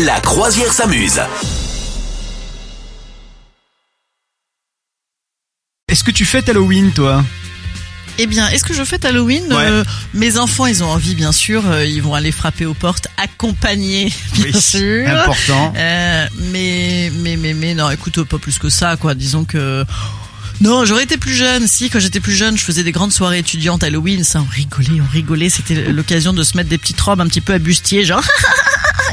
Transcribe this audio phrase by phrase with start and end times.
[0.00, 1.20] La croisière s'amuse.
[5.88, 7.22] Est-ce que tu fêtes Halloween, toi?
[8.18, 9.44] Eh bien, est-ce que je fête Halloween?
[9.52, 9.54] Ouais.
[9.66, 9.84] Euh,
[10.14, 11.66] Mes enfants, ils ont envie, bien sûr.
[11.66, 15.08] euh, ils vont aller frapper aux portes, accompagnés, bien Oui, sûr.
[15.08, 15.72] Important.
[15.76, 19.14] Euh, mais, mais, mais, mais, non, écoute, pas plus que ça, quoi.
[19.14, 19.84] Disons que.
[20.60, 21.66] Non, j'aurais été plus jeune.
[21.66, 24.24] Si, quand j'étais plus jeune, je faisais des grandes soirées étudiantes Halloween.
[24.24, 25.48] Ça, on rigolait, on rigolait.
[25.48, 28.22] C'était l'occasion de se mettre des petites robes un petit peu à bustier, genre.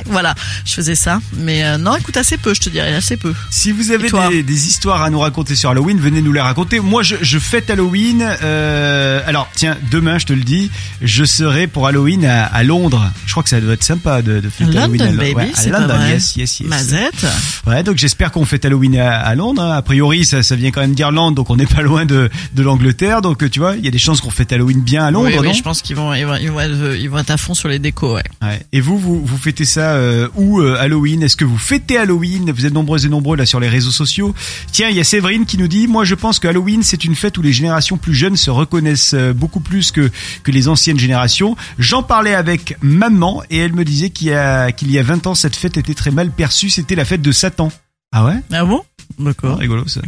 [0.09, 0.35] voilà,
[0.65, 1.19] je faisais ça.
[1.37, 3.33] Mais euh, non, écoute, assez peu, je te dirais, assez peu.
[3.51, 6.79] Si vous avez des, des histoires à nous raconter sur Halloween, venez nous les raconter.
[6.79, 8.23] Moi, je, je fête Halloween.
[8.41, 10.71] euh, alors, tiens, demain, je te le dis,
[11.01, 13.09] je serai pour Halloween à, à Londres.
[13.25, 15.17] Je crois que ça doit être sympa de, de fêter Halloween London, Londres.
[15.19, 16.09] baby, Ouais, à c'est pas London, vrai.
[16.11, 16.69] yes, yes, yes.
[16.69, 17.25] Mazette.
[17.67, 19.61] Ouais, donc j'espère qu'on fête Halloween à, à Londres.
[19.63, 19.77] hein.
[19.77, 22.63] A priori, ça, ça vient quand même d'Irlande, donc on n'est pas loin de, de
[22.63, 23.21] l'Angleterre.
[23.21, 25.37] Donc tu vois, il y a des chances qu'on fête Halloween bien à Londres, oui,
[25.39, 25.53] oui, non?
[25.53, 27.69] je pense qu'ils vont, ils vont, ils vont, être, ils vont être à fond sur
[27.69, 28.23] les décos, ouais.
[28.41, 28.61] Ouais.
[28.73, 32.51] Et vous, vous, vous fêtez ça euh, où euh, Halloween Est-ce que vous fêtez Halloween?
[32.51, 34.33] Vous êtes nombreux et nombreux là sur les réseaux sociaux.
[34.71, 37.15] Tiens, il y a Séverine qui nous dit moi je pense que Halloween c'est une
[37.15, 40.09] fête où les générations plus jeunes se reconnaissent euh, beaucoup plus que
[40.43, 41.55] que les anciennes générations.
[41.77, 45.27] J'en parlais avec maman et elle me disait qu'il y a qu'il y a 20
[45.27, 46.69] ans cette fête était très mal perçue.
[46.69, 47.71] C'était la fête de Satan.
[48.11, 48.35] Ah ouais?
[48.51, 48.81] Ah bon?
[48.83, 49.57] Ah, D'accord.
[49.57, 50.01] Rigolo ça.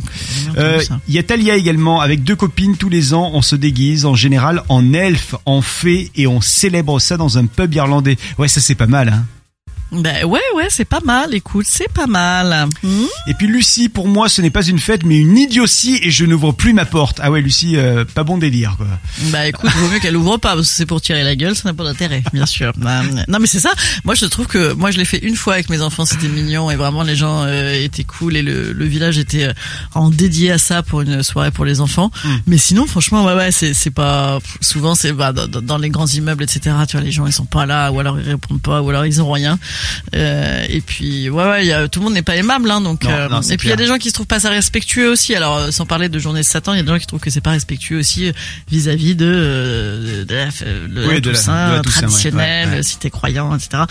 [0.52, 1.00] Entendu Euh, ça.
[1.08, 4.16] Il y a Talia également, avec deux copines tous les ans, on se déguise en
[4.16, 8.17] général en elfe, en fée, et on célèbre ça dans un pub irlandais.
[8.38, 9.09] Ouais, ça c'est pas mal.
[9.09, 9.26] Hein.
[9.92, 11.34] Ben ouais, ouais, c'est pas mal.
[11.34, 12.70] Écoute, c'est pas mal.
[12.84, 13.06] Hmm?
[13.28, 16.25] Et puis Lucie, pour moi, ce n'est pas une fête, mais une idiotie, et je
[16.25, 17.20] n'ouvre plus ma porte.
[17.22, 18.88] Ah ouais, Lucie, euh, pas bon délire, quoi.
[19.31, 21.64] Bah écoute, vaut mieux qu'elle ouvre pas parce que c'est pour tirer la gueule, ça
[21.70, 22.72] n'a pas d'intérêt, bien sûr.
[22.78, 23.72] Bah, non mais c'est ça.
[24.06, 26.72] Moi je trouve que moi je l'ai fait une fois avec mes enfants, c'était mignon
[26.72, 29.53] et vraiment les gens euh, étaient cool et le, le village était euh,
[29.94, 32.11] en dédié à ça pour une soirée pour les enfants.
[32.23, 32.30] Mm.
[32.48, 36.08] Mais sinon franchement ouais ouais c'est c'est pas souvent c'est bah, dans, dans les grands
[36.08, 36.76] immeubles etc.
[36.88, 39.05] Tu vois les gens ils sont pas là ou alors ils répondent pas ou alors
[39.05, 39.59] ils ont rien.
[40.15, 42.81] Euh, et puis ouais ouais il y a, tout le monde n'est pas aimable hein
[42.81, 43.03] donc.
[43.03, 44.49] Non, euh, non, et puis il y a des gens qui se trouvent pas ça
[44.49, 45.35] respectueux aussi.
[45.35, 47.19] Alors euh, sans parler de journée de Satan, il y a des gens qui trouvent
[47.19, 48.31] que c'est pas respectueux aussi
[48.70, 50.45] vis-à-vis de, euh, de la,
[50.87, 52.83] le Oui, de la- Toussaint de la Toussaint, traditionnel, ouais, ouais.
[52.83, 53.83] si t'es croyant, etc.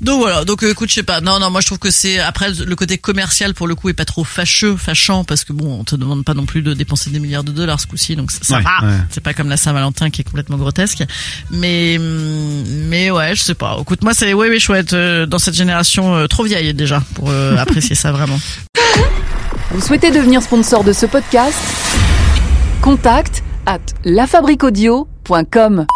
[0.00, 0.44] Donc voilà.
[0.44, 1.20] Donc écoute, je sais pas.
[1.20, 3.94] Non, non, moi je trouve que c'est après le côté commercial pour le coup est
[3.94, 7.10] pas trop fâcheux, fâchant parce que bon, on te demande pas non plus de dépenser
[7.10, 8.80] des milliards de dollars ce coup-ci, donc ça, ça va.
[9.10, 11.02] C'est pas comme la Saint-Valentin qui est complètement grotesque.
[11.50, 13.78] Mais hum, mais ouais, je sais pas.
[13.80, 17.30] Écoute, moi c'est ouais, ouais chouette euh, dans cette génération euh, trop vieille déjà pour
[17.30, 18.38] euh, apprécier ça vraiment.
[19.70, 21.56] Vous souhaitez devenir sponsor de ce podcast?
[22.82, 25.86] Contact à lafabriquaudio.com.